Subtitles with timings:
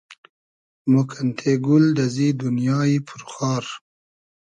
[0.91, 3.65] مۉ کئنتې گول دئزی دونیایی پور خار